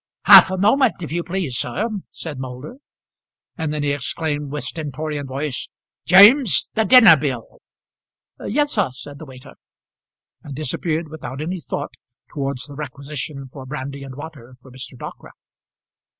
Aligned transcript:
"Half 0.25 0.49
a 0.49 0.57
moment, 0.57 1.03
if 1.03 1.11
you 1.11 1.23
please, 1.23 1.57
sir," 1.59 1.87
said 2.09 2.39
Moulder; 2.39 2.77
and 3.55 3.71
then 3.71 3.83
he 3.83 3.91
exclaimed 3.91 4.49
with 4.51 4.63
stentorian 4.63 5.27
voice, 5.27 5.69
"James, 6.07 6.71
the 6.73 6.85
dinner 6.85 7.15
bill." 7.15 7.61
"Yes, 8.39 8.71
sir," 8.71 8.89
said 8.89 9.19
the 9.19 9.25
waiter, 9.25 9.53
and 10.41 10.55
disappeared 10.55 11.09
without 11.09 11.39
any 11.39 11.59
thought 11.61 11.93
towards 12.31 12.65
the 12.65 12.73
requisition 12.73 13.47
for 13.49 13.67
brandy 13.67 14.03
and 14.03 14.15
water 14.15 14.55
from 14.63 14.73
Mr. 14.73 14.97
Dockwrath. 14.97 15.45